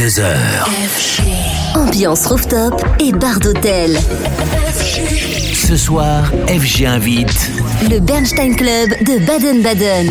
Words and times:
22h. 0.00 1.74
Ambiance 1.74 2.24
rooftop 2.24 2.82
et 3.00 3.12
bar 3.12 3.38
d'hôtel. 3.38 3.98
Ce 5.52 5.76
soir, 5.76 6.32
FG 6.48 6.86
invite 6.86 7.50
Le 7.90 7.98
Bernstein 8.00 8.56
Club 8.56 8.88
de 9.04 9.18
Baden-Baden. 9.26 10.10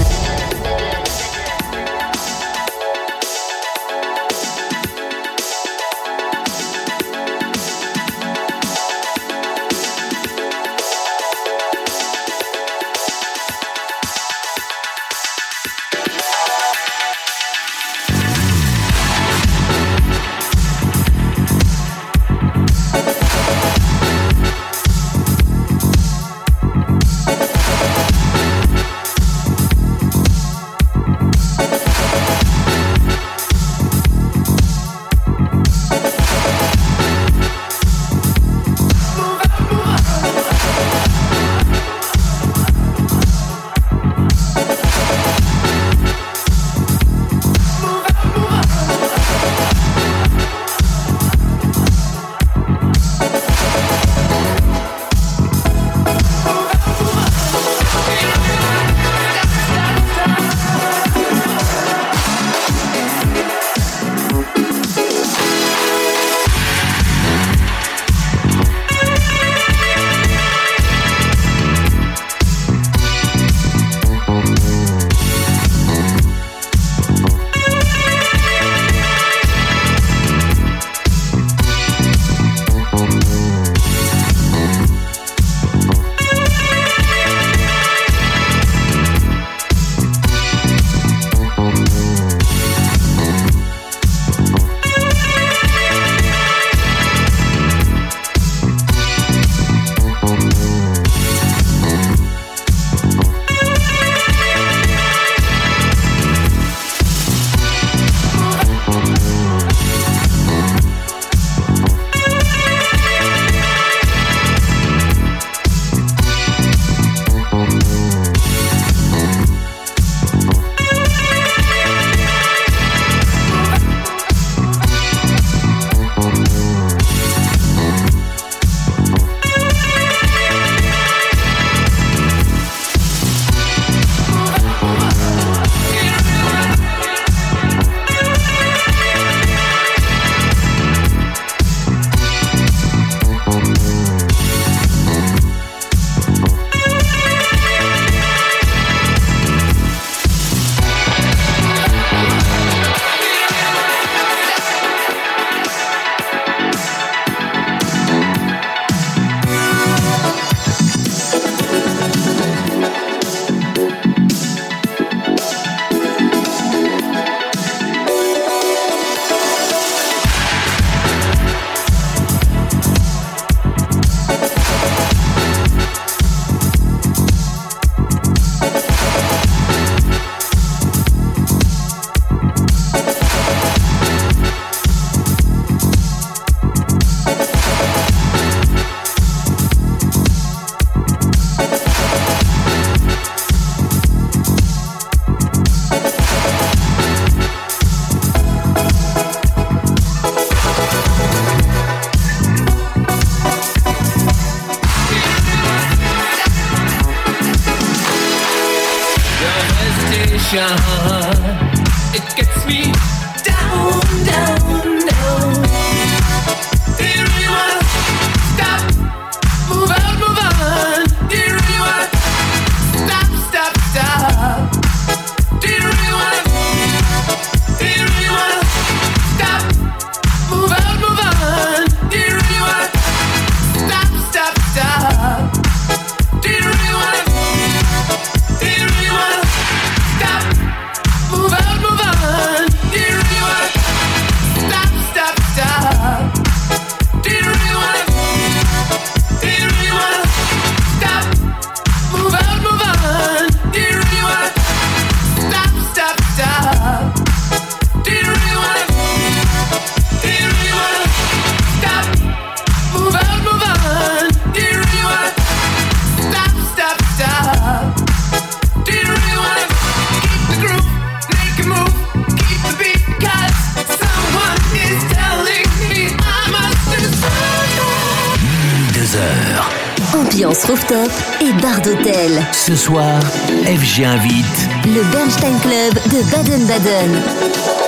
Ce 282.69 282.75
soir, 282.75 283.19
FG 283.65 284.03
invite 284.05 284.69
le 284.85 285.01
Bernstein 285.11 285.57
Club 285.59 285.95
de 286.11 286.21
Baden-Baden. 286.29 287.78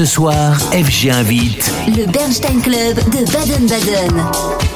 ce 0.00 0.06
soir, 0.06 0.58
FG 0.72 1.10
invite 1.10 1.70
le 1.86 2.06
Bernstein 2.06 2.62
Club 2.62 2.96
de 3.10 3.30
Baden-Baden. 3.30 4.69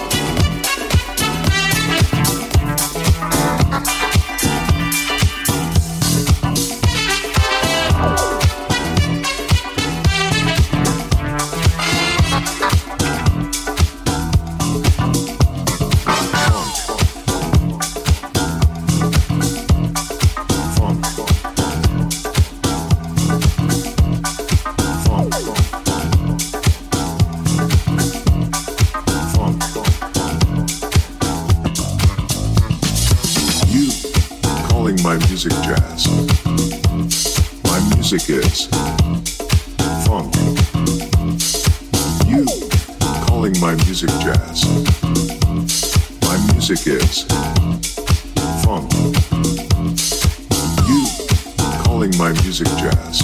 my 35.14 35.26
music 35.28 35.52
jazz. 35.62 36.08
My 37.64 37.78
music 37.94 38.28
is 38.30 38.66
funk. 40.04 40.34
You 42.26 42.44
calling 43.26 43.54
my 43.60 43.74
music 43.84 44.10
jazz. 44.18 44.64
My 46.22 46.36
music 46.52 46.86
is 46.88 47.22
funk. 48.64 48.92
You 50.88 51.06
calling 51.84 52.16
my 52.18 52.32
music 52.42 52.66
jazz. 52.82 53.22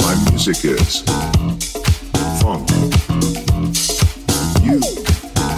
My 0.00 0.14
music 0.30 0.64
is 0.64 1.02
funk. 2.42 2.68
You 4.64 4.80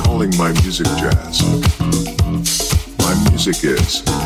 calling 0.05 0.37
my 0.37 0.53
music 0.61 0.87
jazz. 0.99 1.43
My 2.99 3.31
music 3.31 3.65
is. 3.65 4.26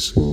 Yes. 0.00 0.29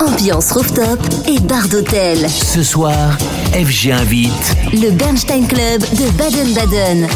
Ambiance 0.00 0.50
rooftop 0.50 0.98
et 1.28 1.38
bar 1.38 1.68
d'hôtel. 1.68 2.28
Ce 2.28 2.64
soir, 2.64 3.16
FG 3.52 3.92
invite 3.92 4.56
le 4.72 4.90
Bernstein 4.90 5.46
Club 5.46 5.82
de 5.82 6.10
Baden-Baden. 6.16 7.06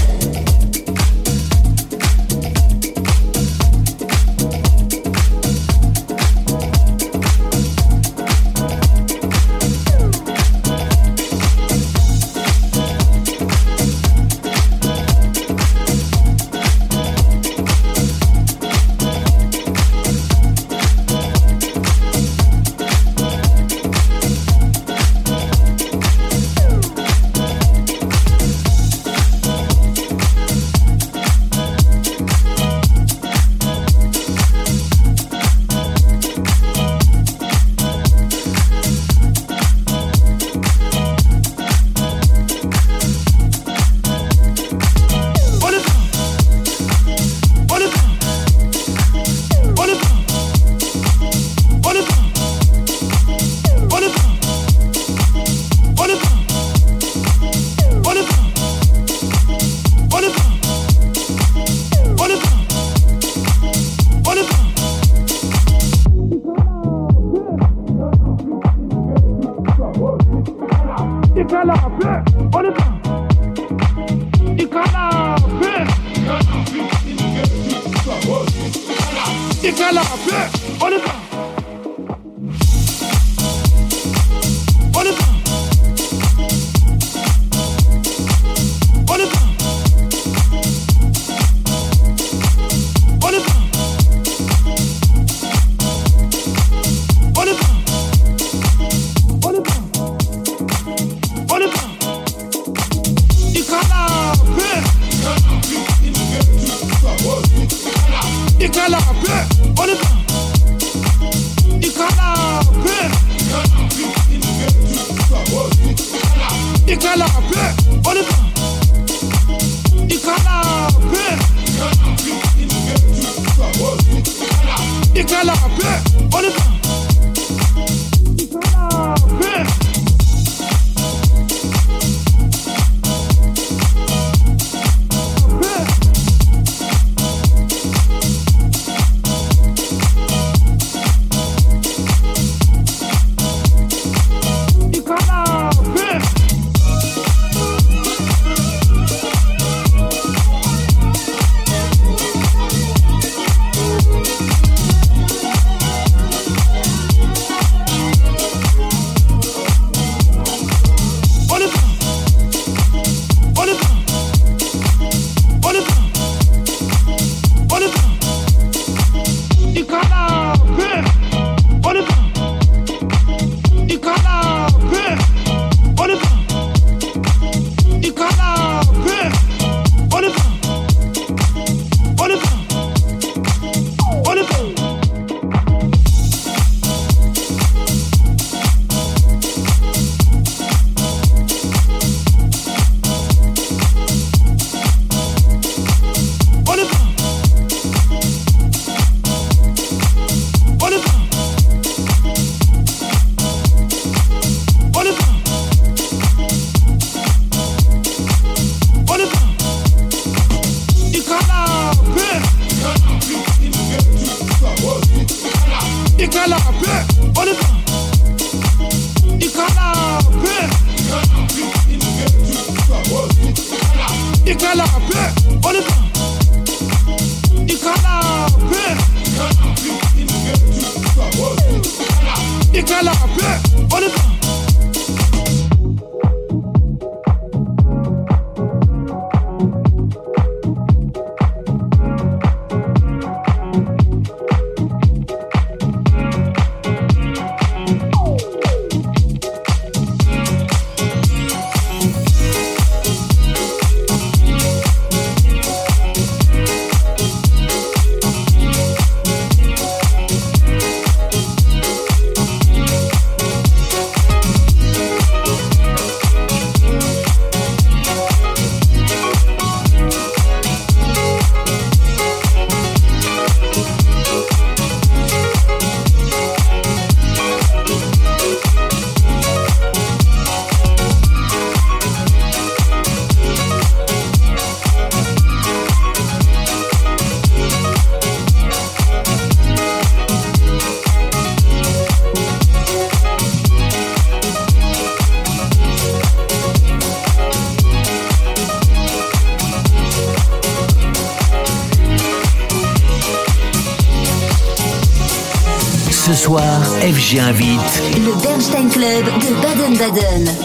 FG 307.33 307.38
invite 307.38 308.03
le 308.27 308.42
Bernstein 308.42 308.90
Club 308.90 309.25
de 309.40 309.62
Baden-Baden. 309.62 310.62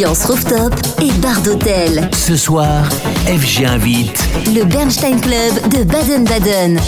Ambiance 0.00 0.24
rooftop 0.24 0.74
et 1.02 1.12
bar 1.20 1.42
d'hôtel. 1.42 2.08
Ce 2.14 2.34
soir, 2.34 2.88
FG 3.26 3.66
invite 3.66 4.18
le 4.46 4.64
Bernstein 4.64 5.20
Club 5.20 5.52
de 5.68 5.84
Baden-Baden. 5.84 6.78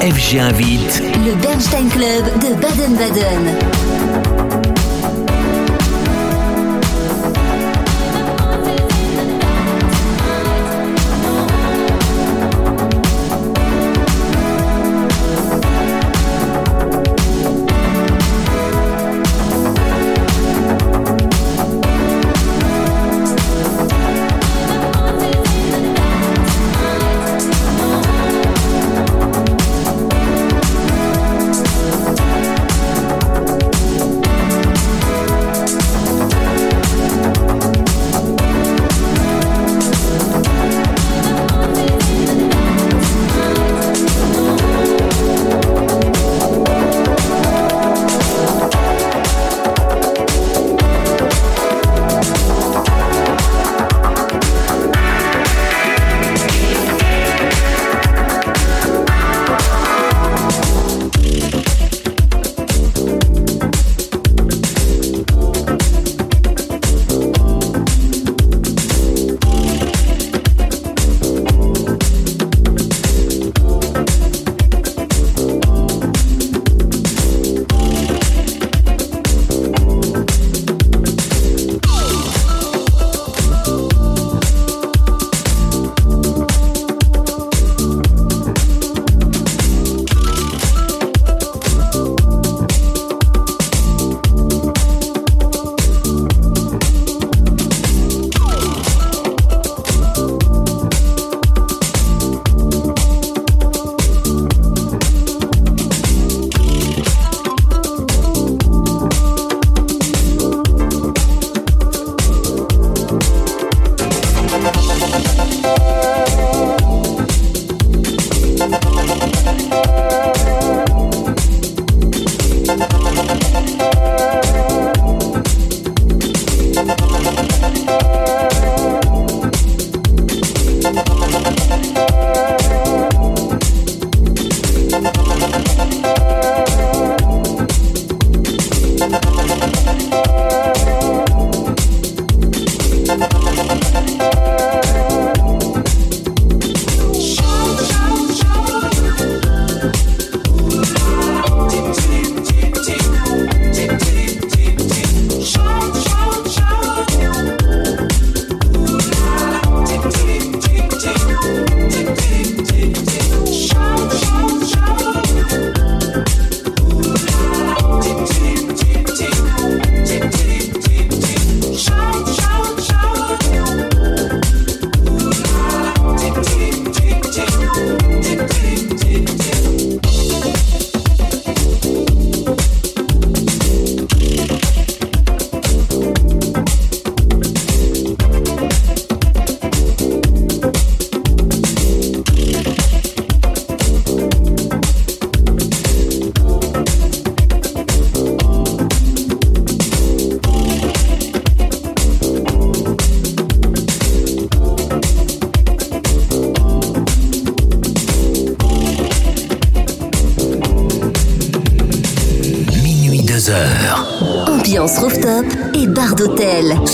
FG 0.00 0.38
invite 0.38 1.02
le 1.24 1.34
Bernstein 1.42 1.88
Club 1.88 2.24
de 2.40 2.54
Baden-Baden. 2.60 3.55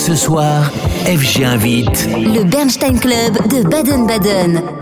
Ce 0.04 0.16
soir, 0.16 0.68
FG 1.06 1.44
invite 1.44 2.08
Le 2.10 2.42
Bernstein 2.42 2.98
Club 2.98 3.34
de 3.48 3.62
Baden-Baden. 3.62 4.81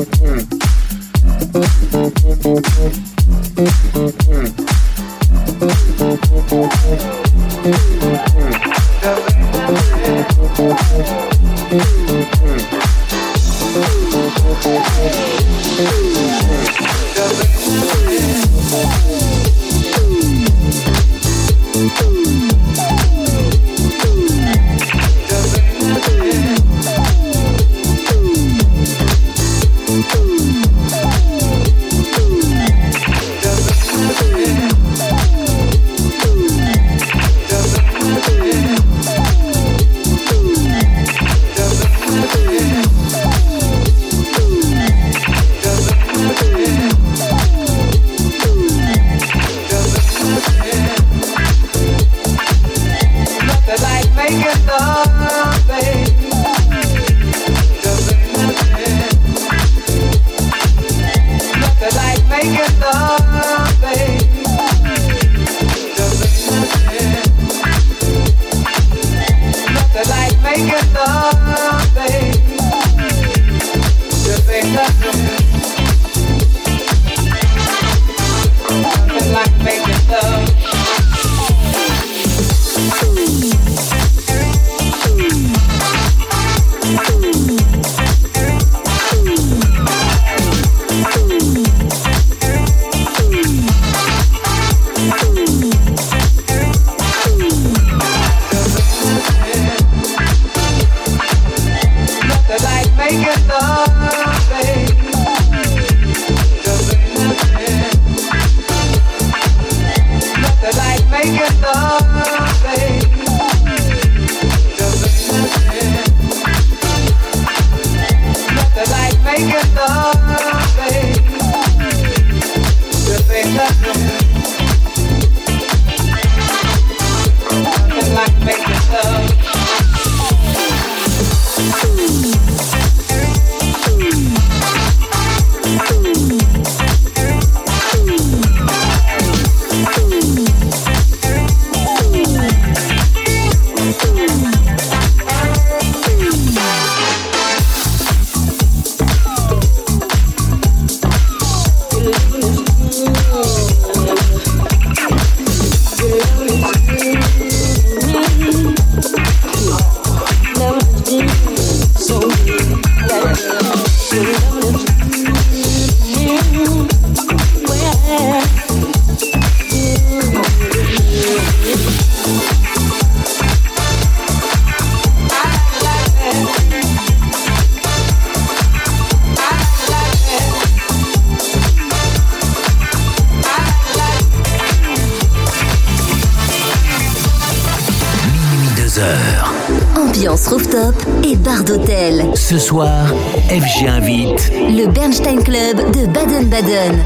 Ce 192.35 192.59
soir, 192.59 193.07
FG 193.47 193.87
invite 193.87 194.51
le 194.51 194.85
Bernstein 194.87 195.41
Club 195.41 195.77
de 195.93 196.05
Baden-Baden. 196.07 196.99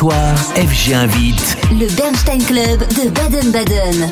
Soir, 0.00 0.34
FG 0.54 0.94
invite 0.94 1.58
le 1.72 1.86
Bernstein 1.94 2.42
Club 2.42 2.78
de 2.88 3.10
Baden-Baden. 3.10 4.10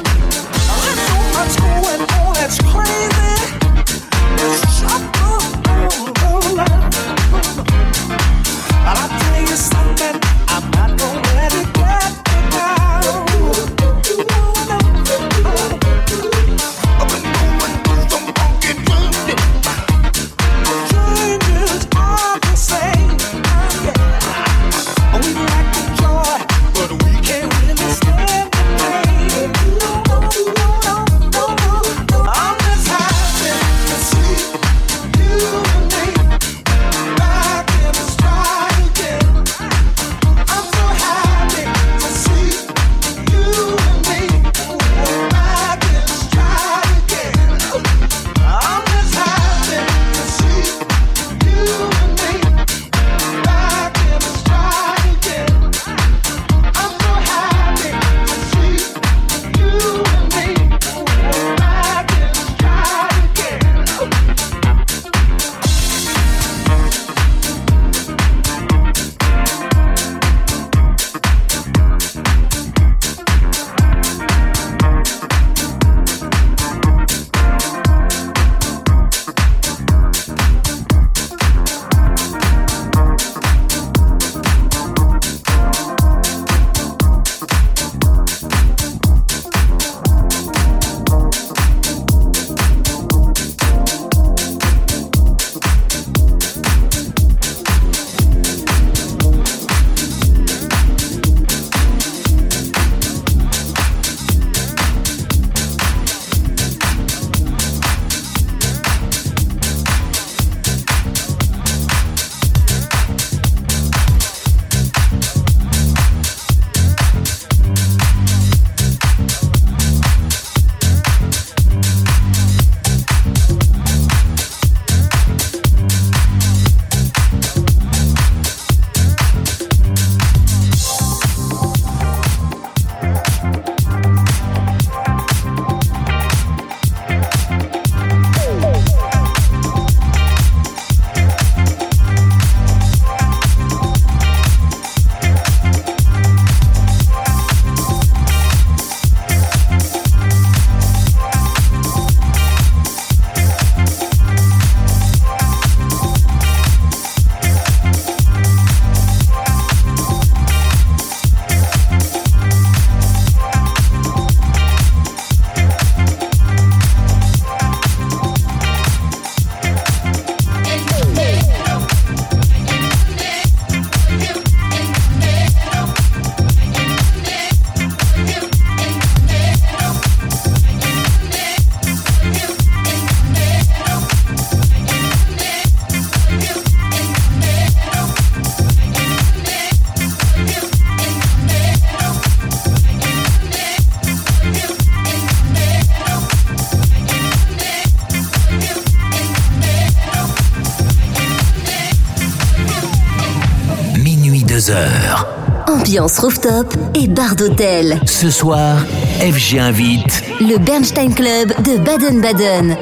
Ambiance 205.98 206.20
rooftop 206.20 206.74
et 206.94 207.08
bar 207.08 207.34
d'hôtel. 207.34 208.00
Ce 208.06 208.30
soir, 208.30 208.78
FG 209.18 209.58
invite 209.58 210.22
le 210.40 210.56
Bernstein 210.56 211.12
Club 211.12 211.48
de 211.64 211.76
Baden-Baden. 211.76 212.76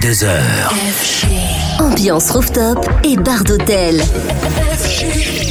22h. 0.00 0.30
Ambiance 1.80 2.30
rooftop 2.30 2.88
et 3.02 3.16
bar 3.16 3.42
d'hôtel. 3.42 4.00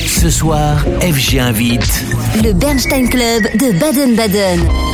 Ce 0.08 0.30
soir, 0.30 0.86
FG 1.02 1.40
invite 1.40 2.06
Le 2.44 2.54
Bernstein 2.54 3.10
Club 3.10 3.44
de 3.56 3.78
Baden-Baden. 3.78 4.87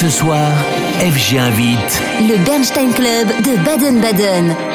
Ce 0.00 0.08
soir, 0.08 0.50
FG 1.00 1.36
invite 1.36 2.02
le 2.22 2.42
Bernstein 2.46 2.90
Club 2.94 3.28
de 3.44 3.62
Baden-Baden. 3.62 4.69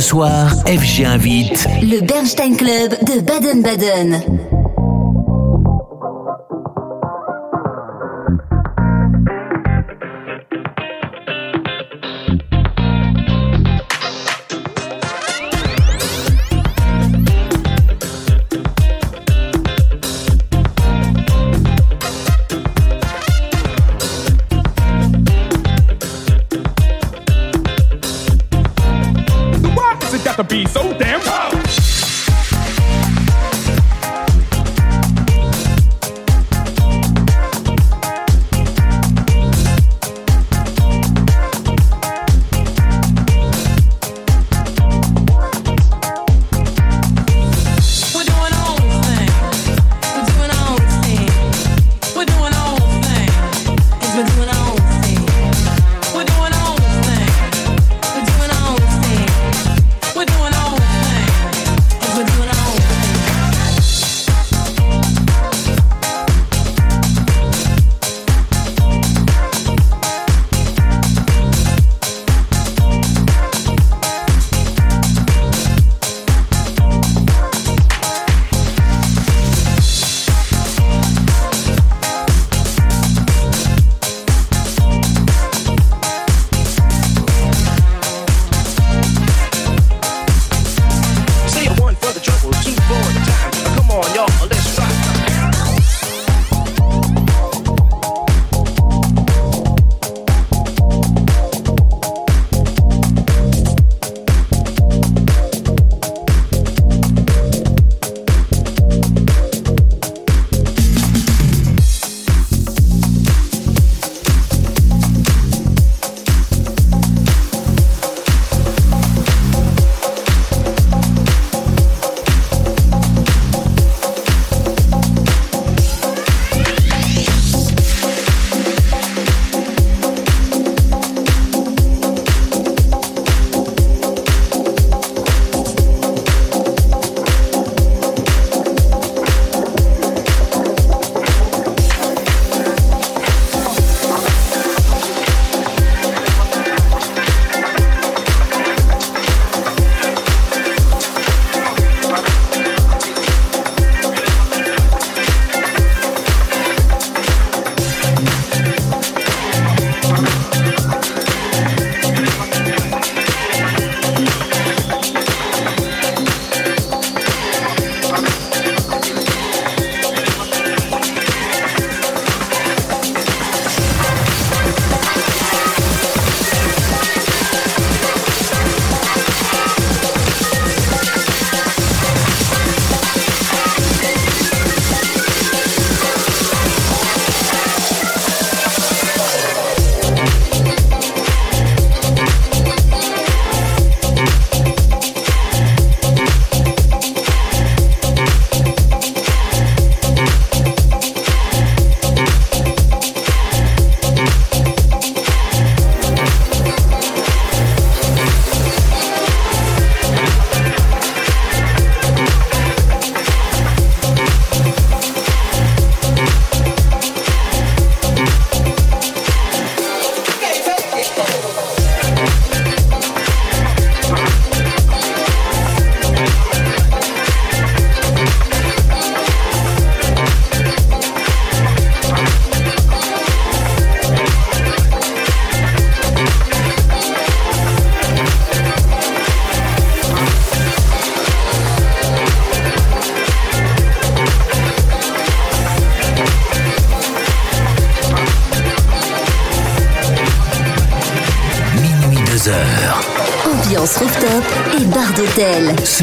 Soir, 0.00 0.54
FG 0.66 1.04
invite 1.04 1.66
le 1.82 2.00
Bernstein 2.00 2.56
Club 2.56 2.92
de 3.04 3.20
Baden-Baden. 3.20 4.51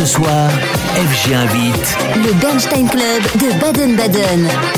Soir, 0.09 0.49
FG 0.95 1.33
invite 1.35 1.97
le 2.15 2.33
Bernstein 2.41 2.89
Club 2.89 3.21
de 3.35 3.59
Baden-Baden. 3.59 4.68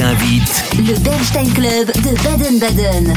Invite 0.00 0.64
le 0.78 0.98
Bernstein 1.00 1.52
Club 1.52 1.92
de 1.96 2.22
Baden-Baden. 2.24 3.14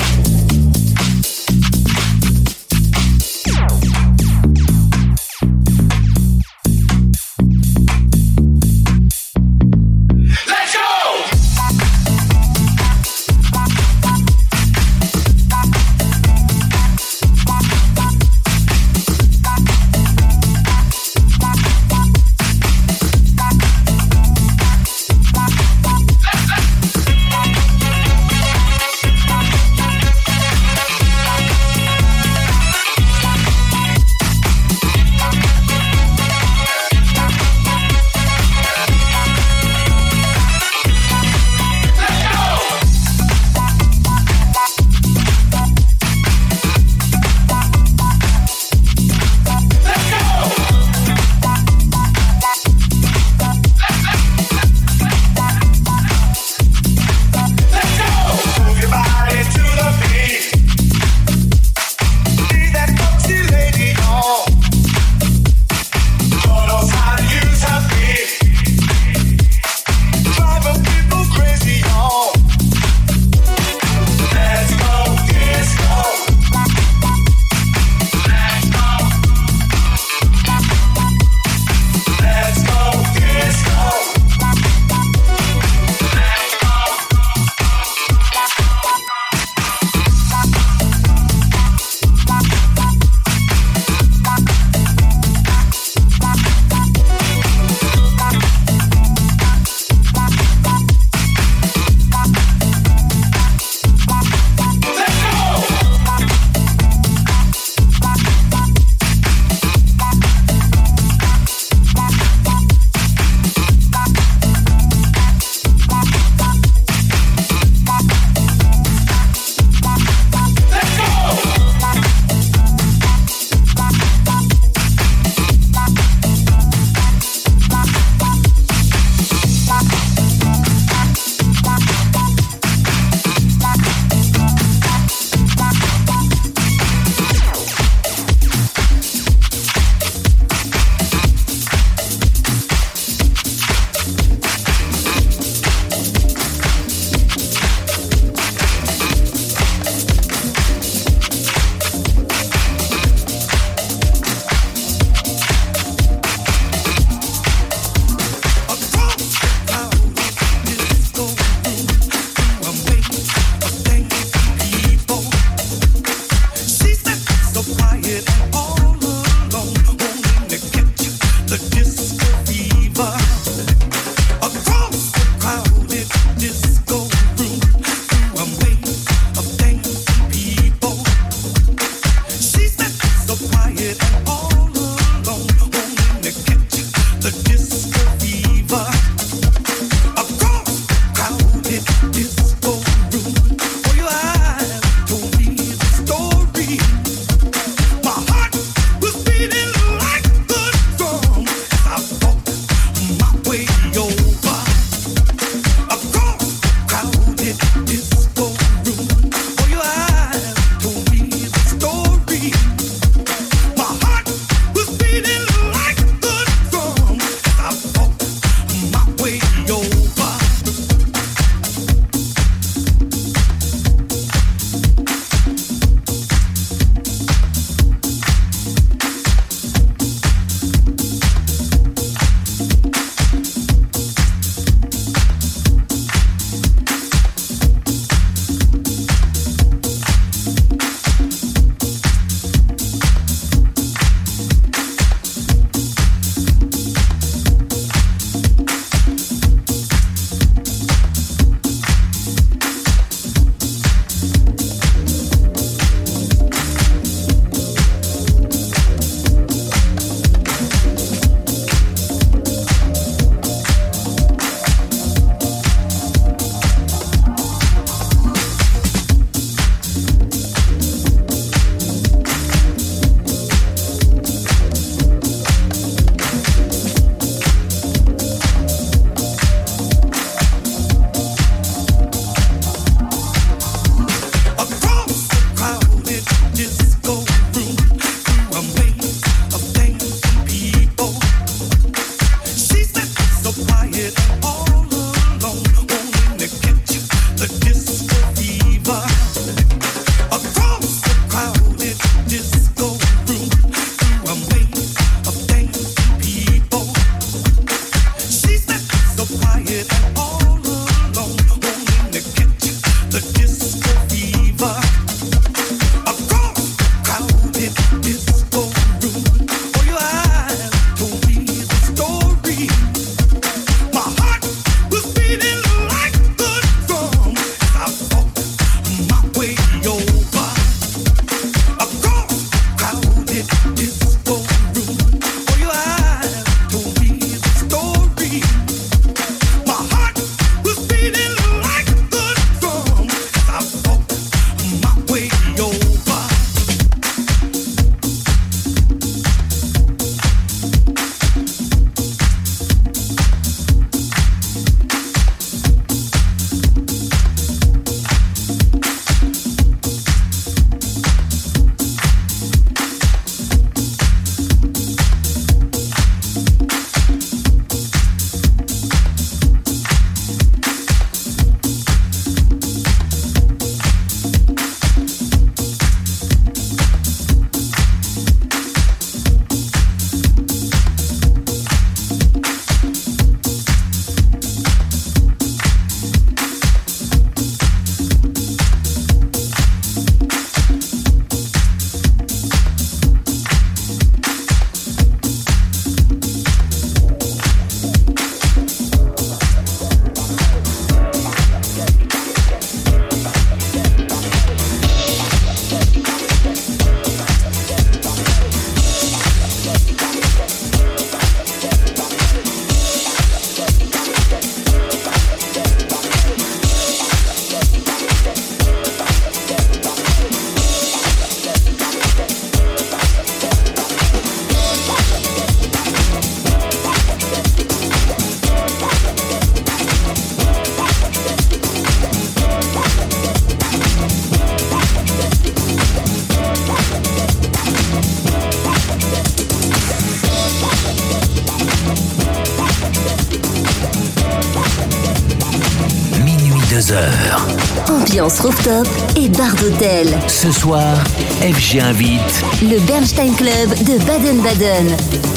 Ce 450.45 450.51
soir, 450.51 451.03
FG 451.41 451.79
invite 451.79 452.45
Le 452.61 452.79
Bernstein 452.85 453.33
Club 453.33 453.69
de 453.83 453.97
Baden-Baden. 454.05 455.34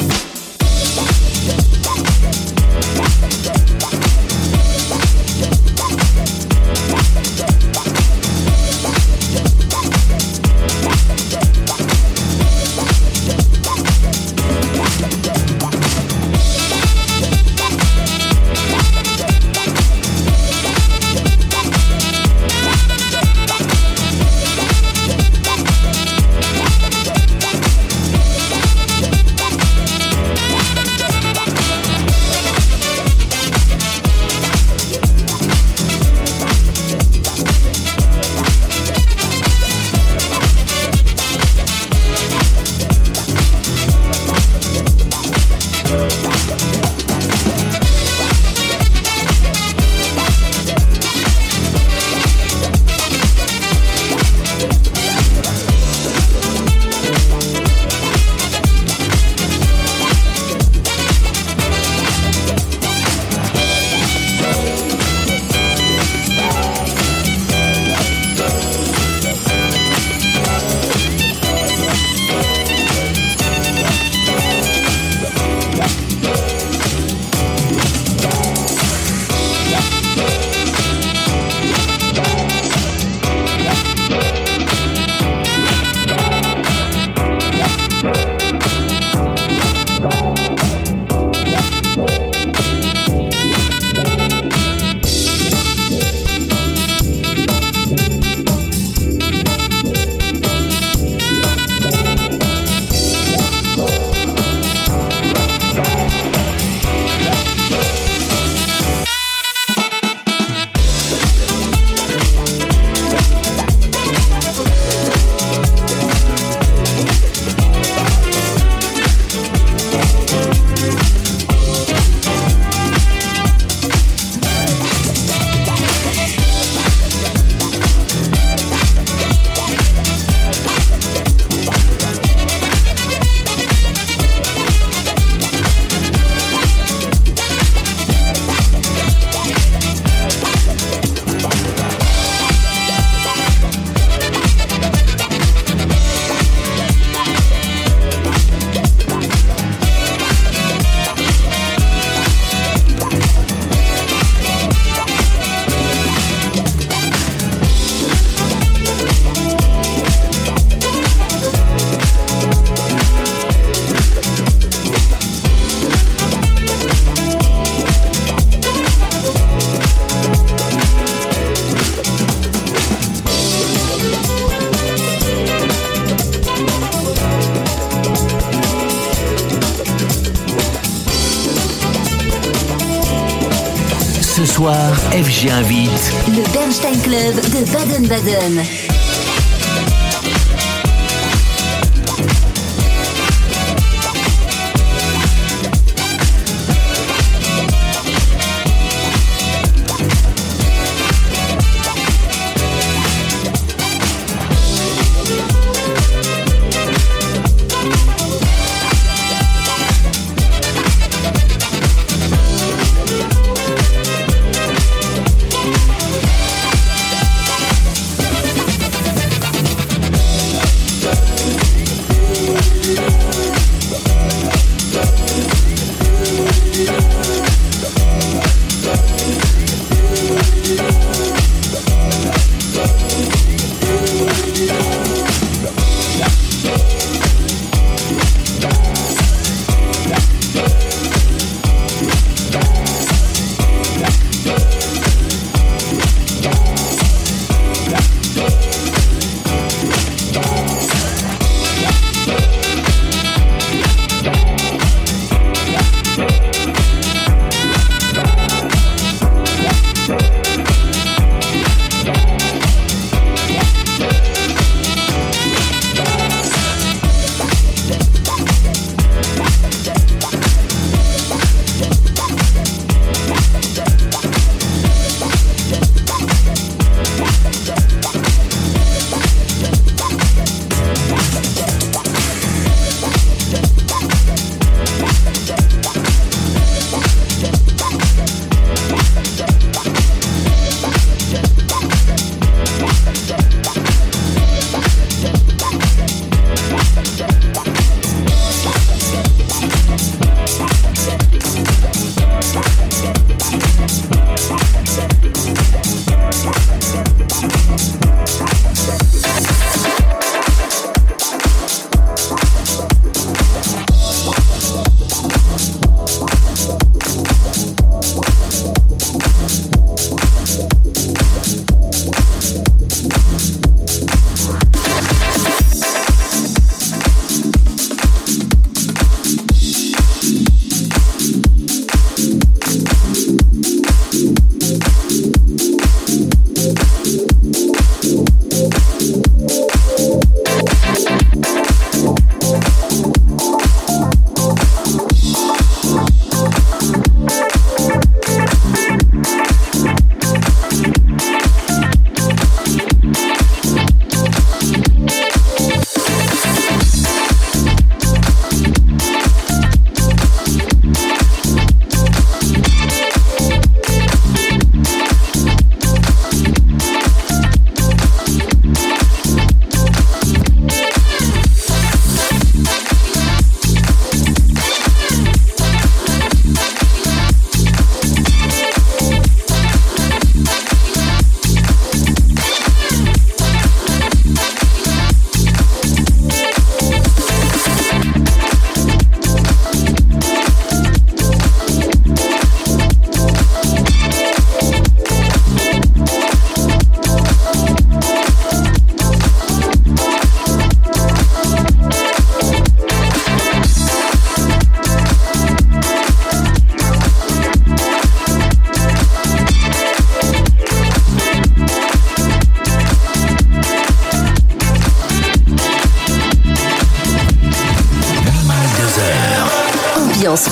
FG 185.38 185.50
invite 185.50 186.12
Le 186.26 186.52
Bernstein 186.52 187.00
Club 187.00 187.34
de 187.36 187.72
Baden-Baden. 187.72 188.87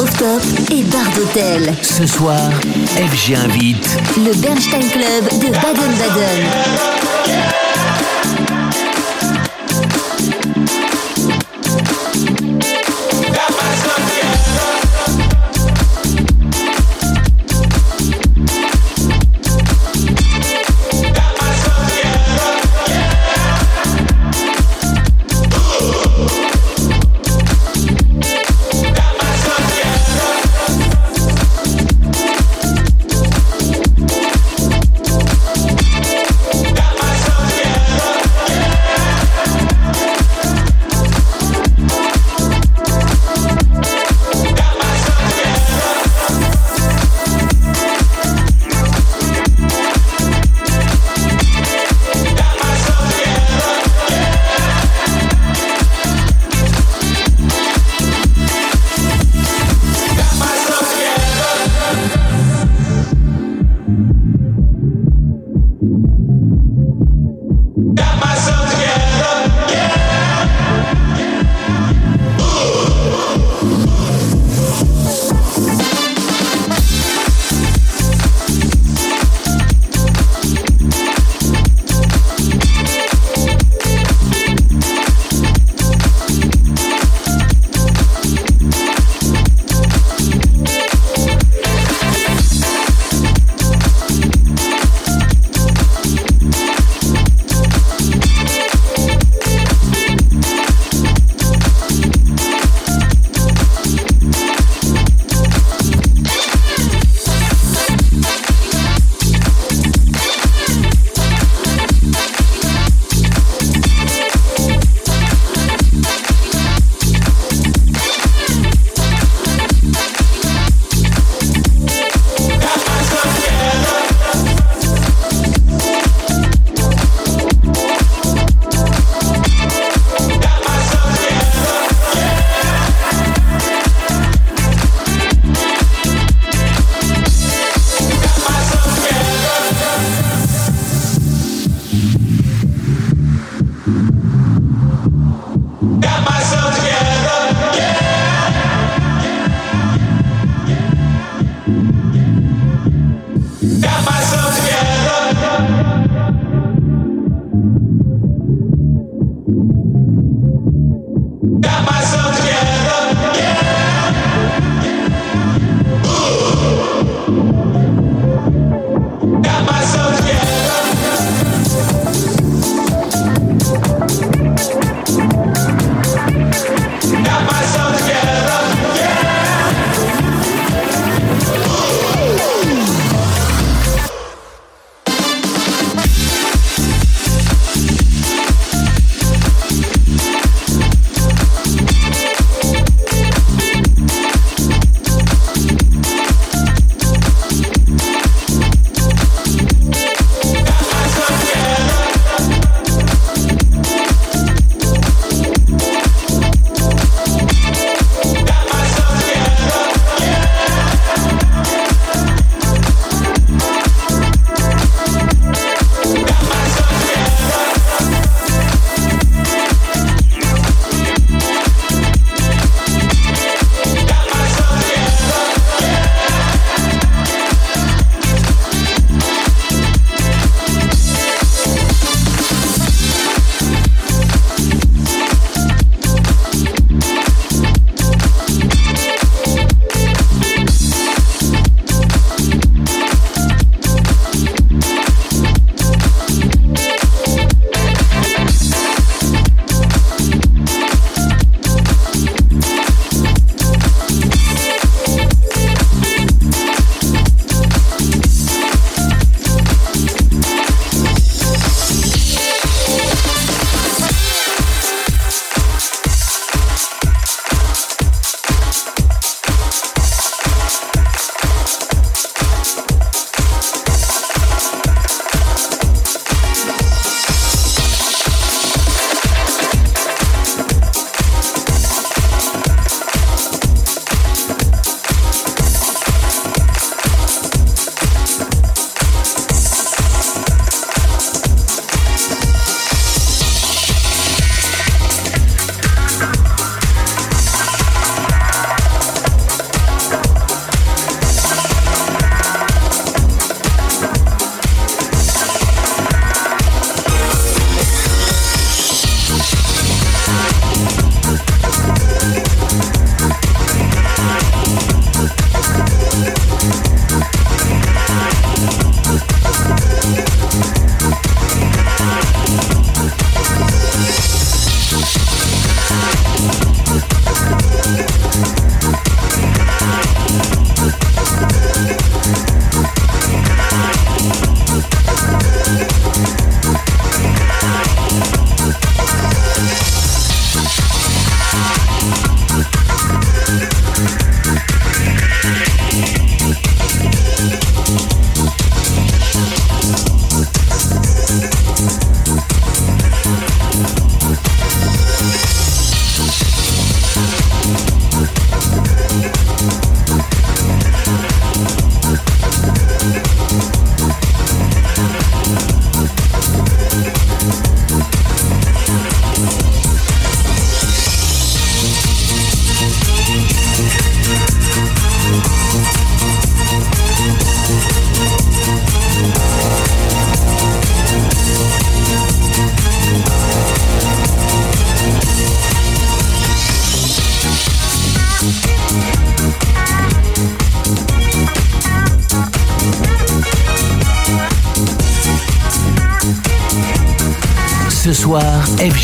Rooftop 0.06 0.42
et 0.70 0.82
bar 0.84 1.10
d'hôtel. 1.16 1.74
Ce 1.82 2.06
soir, 2.06 2.50
FG 2.96 3.34
invite 3.34 3.98
le 4.16 4.32
Bernstein 4.40 4.88
Club 4.88 5.40
de 5.40 5.48
Baden-Baden. 5.50 6.85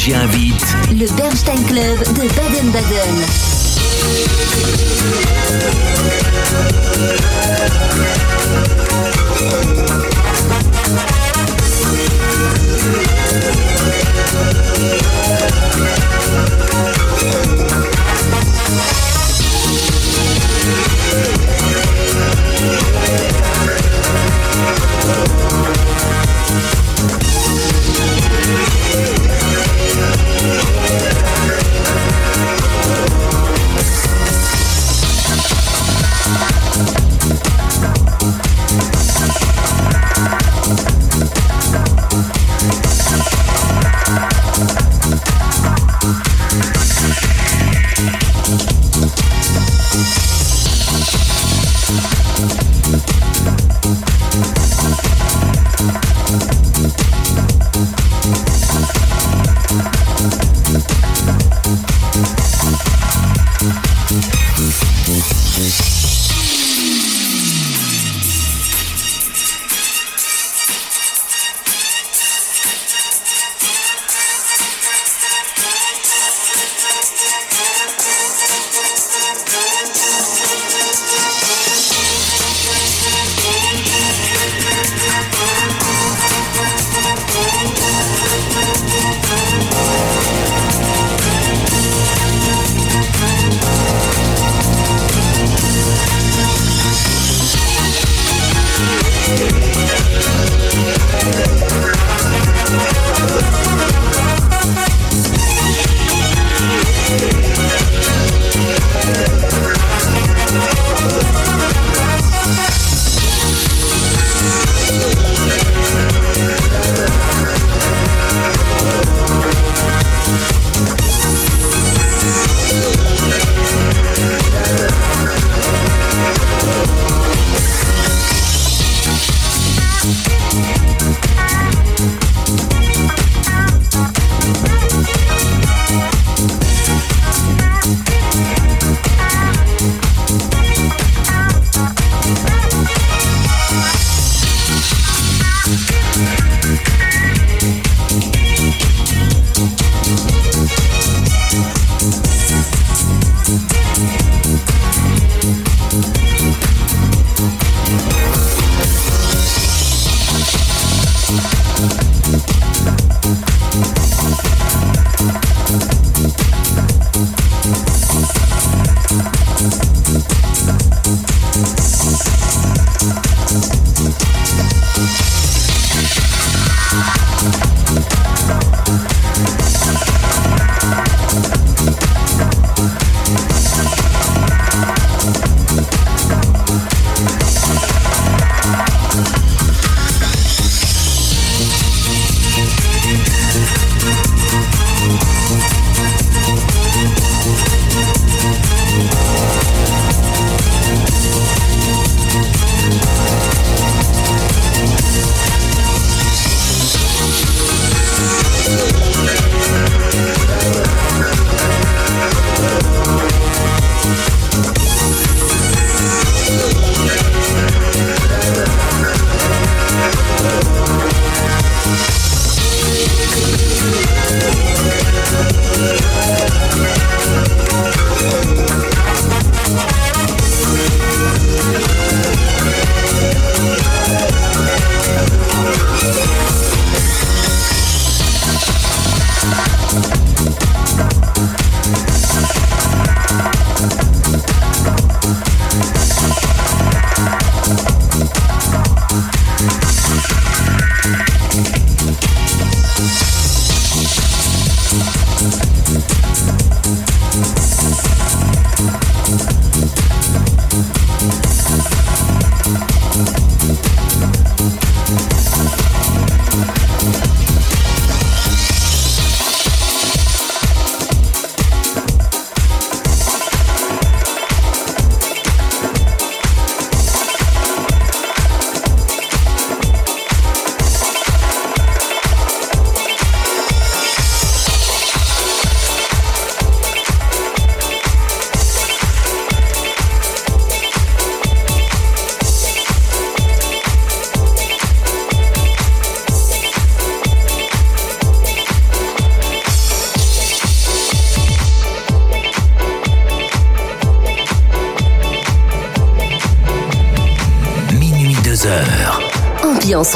FG 0.03 0.52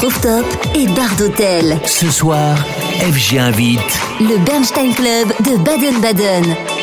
rooftop 0.07 0.47
et 0.77 0.87
bar 0.87 1.17
d'hôtel. 1.17 1.81
Ce 1.85 2.09
soir, 2.13 2.57
FG 3.01 3.39
invite 3.39 4.01
Le 4.21 4.39
Bernstein 4.45 4.95
Club 4.95 5.33
de 5.41 5.57
Baden-Baden. 5.57 6.76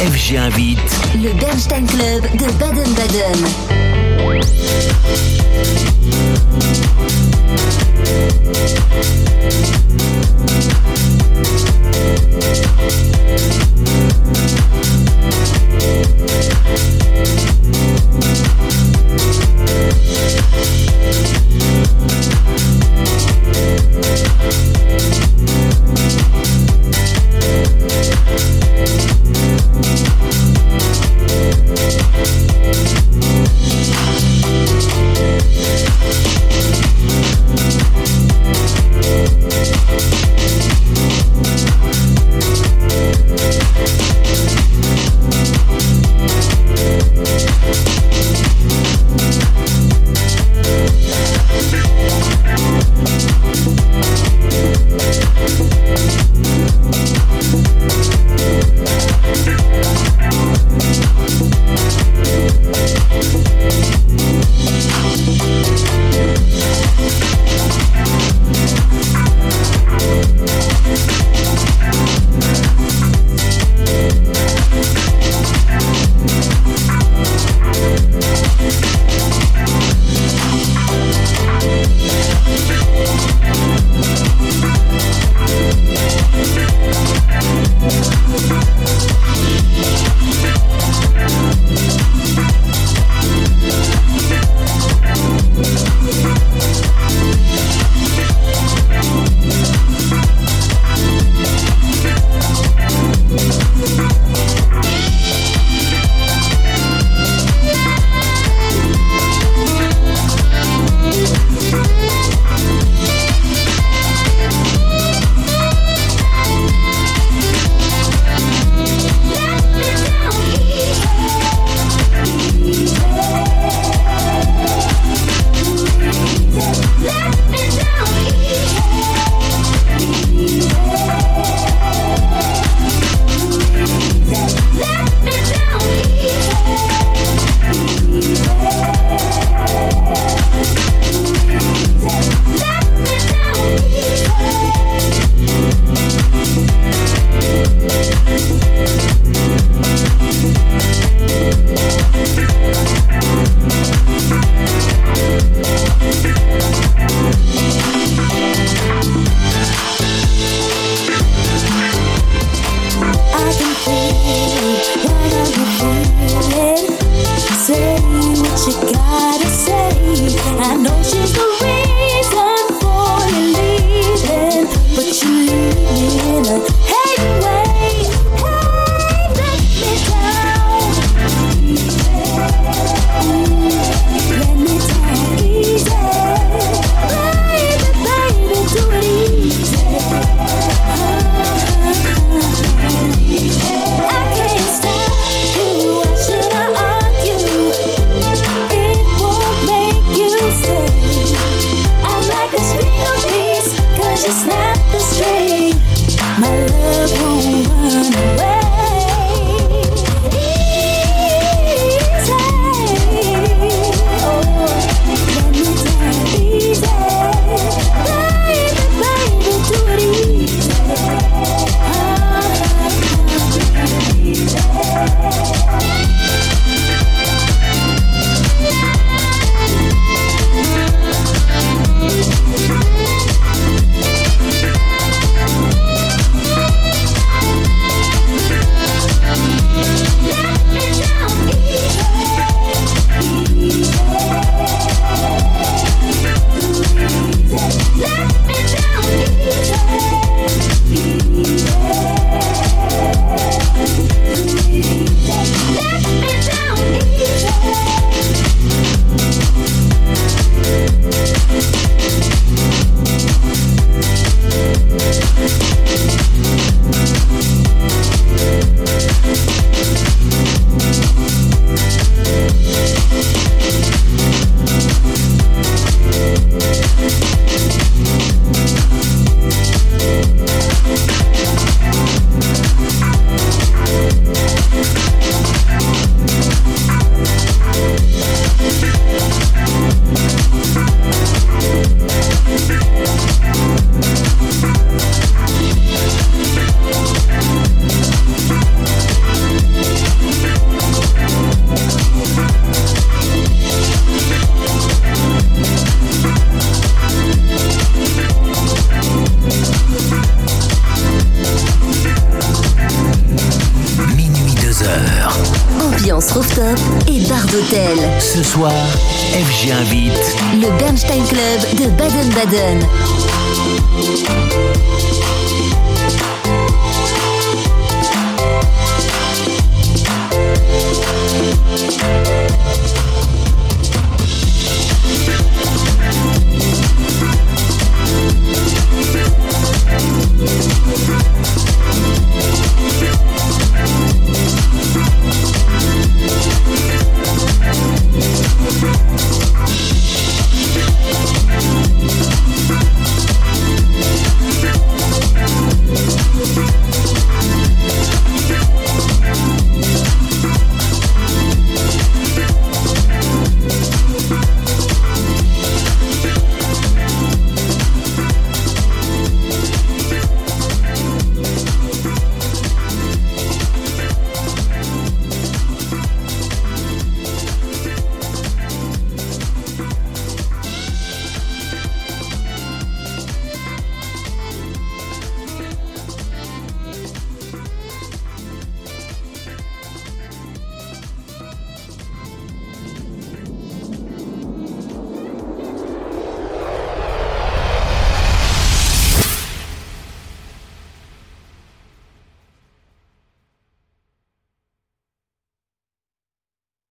FG 0.00 0.38
Invite. 0.38 0.78
Le 1.22 1.30
Bernstein 1.38 1.84
Club 1.84 2.22
de 2.32 2.50
Baden-Baden. 2.58 3.80